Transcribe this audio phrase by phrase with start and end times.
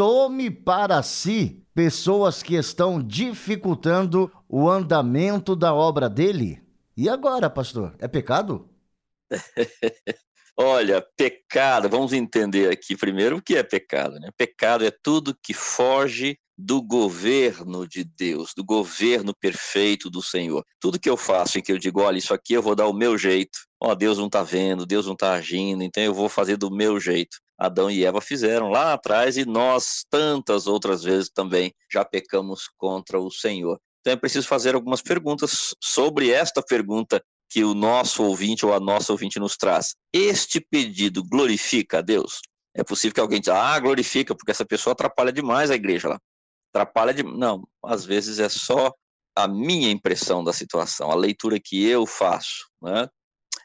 [0.00, 6.62] tome para si pessoas que estão dificultando o andamento da obra dele?
[6.96, 7.94] E agora, pastor?
[7.98, 8.66] É pecado?
[10.56, 14.18] Olha, pecado, vamos entender aqui primeiro o que é pecado.
[14.18, 14.30] Né?
[14.38, 20.64] Pecado é tudo que foge do governo de Deus, do governo perfeito do Senhor.
[20.80, 22.94] Tudo que eu faço em que eu digo, olha, isso aqui eu vou dar o
[22.94, 23.58] meu jeito.
[23.78, 26.98] Ó, Deus não está vendo, Deus não está agindo, então eu vou fazer do meu
[26.98, 27.36] jeito.
[27.60, 33.20] Adão e Eva fizeram lá atrás e nós tantas outras vezes também já pecamos contra
[33.20, 33.78] o Senhor.
[34.00, 38.80] Então é preciso fazer algumas perguntas sobre esta pergunta que o nosso ouvinte ou a
[38.80, 39.94] nossa ouvinte nos traz.
[40.10, 42.40] Este pedido glorifica a Deus?
[42.74, 46.18] É possível que alguém diga, ah, glorifica, porque essa pessoa atrapalha demais a igreja lá.
[46.72, 47.22] Atrapalha de.
[47.22, 48.94] Não, às vezes é só
[49.36, 52.70] a minha impressão da situação, a leitura que eu faço.
[52.80, 53.08] Né?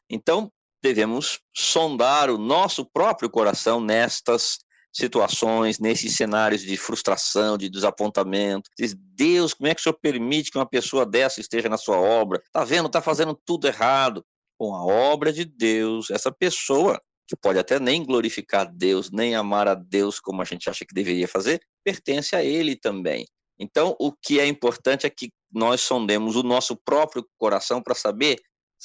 [0.09, 0.51] Então,
[0.85, 4.59] devemos sondar o nosso próprio coração nestas
[4.93, 8.69] situações, nesses cenários de frustração, de desapontamento.
[8.77, 11.97] Diz, Deus, como é que o Senhor permite que uma pessoa dessa esteja na sua
[11.97, 12.41] obra?
[12.53, 12.87] Tá vendo?
[12.87, 14.23] Tá fazendo tudo errado.
[14.57, 19.67] Com a obra de Deus, essa pessoa que pode até nem glorificar Deus, nem amar
[19.67, 23.25] a Deus como a gente acha que deveria fazer, pertence a ele também.
[23.59, 28.37] Então, o que é importante é que nós sondemos o nosso próprio coração para saber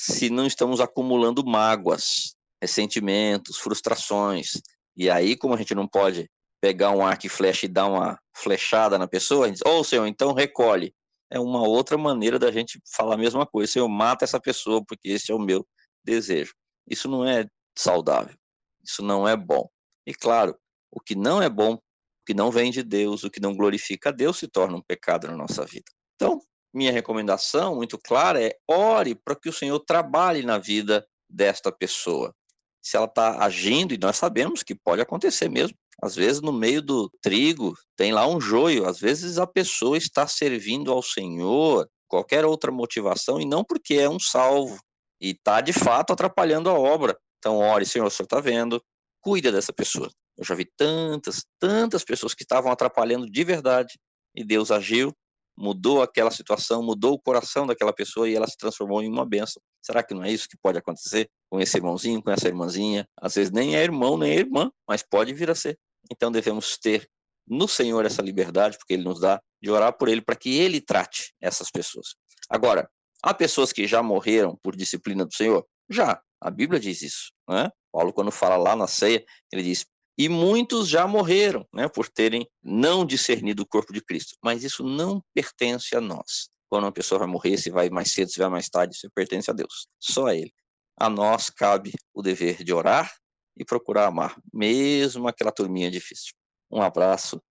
[0.02, 4.52] se não estamos acumulando mágoas, ressentimentos, frustrações.
[4.96, 6.26] E aí, como a gente não pode
[6.58, 9.84] pegar um arco e flecha e dar uma flechada na pessoa, a gente diz, oh,
[9.84, 10.94] Senhor, então recolhe.
[11.30, 13.72] É uma outra maneira da gente falar a mesma coisa.
[13.72, 15.66] Senhor, mata essa pessoa, porque esse é o meu
[16.02, 16.54] desejo.
[16.88, 17.46] Isso não é
[17.76, 18.34] saudável.
[18.82, 19.68] Isso não é bom.
[20.06, 20.56] E claro,
[20.90, 21.80] o que não é bom, o
[22.26, 25.26] que não vem de Deus, o que não glorifica a Deus, se torna um pecado
[25.26, 25.92] na nossa vida.
[26.14, 26.40] Então,
[26.72, 32.34] minha recomendação muito clara é ore para que o Senhor trabalhe na vida desta pessoa.
[32.82, 36.80] Se ela está agindo, e nós sabemos que pode acontecer mesmo, às vezes no meio
[36.80, 42.44] do trigo tem lá um joio, às vezes a pessoa está servindo ao Senhor, qualquer
[42.44, 44.78] outra motivação, e não porque é um salvo,
[45.20, 47.16] e está de fato atrapalhando a obra.
[47.38, 48.82] Então, ore, Senhor, o Senhor está vendo,
[49.20, 50.10] cuida dessa pessoa.
[50.36, 53.98] Eu já vi tantas, tantas pessoas que estavam atrapalhando de verdade,
[54.34, 55.12] e Deus agiu
[55.60, 59.62] mudou aquela situação, mudou o coração daquela pessoa e ela se transformou em uma benção.
[59.82, 63.06] Será que não é isso que pode acontecer com esse irmãozinho, com essa irmãzinha?
[63.20, 65.78] Às vezes nem é irmão, nem é irmã, mas pode vir a ser.
[66.10, 67.06] Então devemos ter
[67.46, 70.80] no Senhor essa liberdade, porque Ele nos dá, de orar por Ele para que Ele
[70.80, 72.14] trate essas pessoas.
[72.48, 72.88] Agora,
[73.22, 75.66] há pessoas que já morreram por disciplina do Senhor?
[75.90, 76.20] Já.
[76.42, 77.32] A Bíblia diz isso.
[77.46, 77.68] Né?
[77.92, 79.22] Paulo, quando fala lá na ceia,
[79.52, 79.84] ele diz:
[80.18, 84.36] e muitos já morreram, né, por terem não discernido o corpo de Cristo.
[84.42, 86.50] Mas isso não pertence a nós.
[86.68, 89.50] Quando uma pessoa vai morrer, se vai mais cedo, se vai mais tarde, isso pertence
[89.50, 90.52] a Deus, só a Ele.
[90.96, 93.12] A nós cabe o dever de orar
[93.56, 96.32] e procurar amar, mesmo aquela turminha difícil.
[96.70, 97.42] Um abraço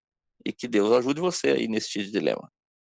[0.44, 2.50] e que Deus ajude você aí nesse dilema.